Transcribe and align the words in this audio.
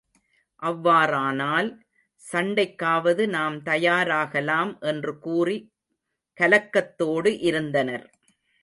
அவ்வாறானால், 0.61 1.69
சண்டைக்காவது 2.23 3.25
நாம் 3.29 3.57
தயாராகலாம் 3.63 4.73
என்று 4.83 5.13
கூறி 5.19 5.59
கலக்கத்தோடு 6.37 7.33
இருந்தனர். 7.41 8.07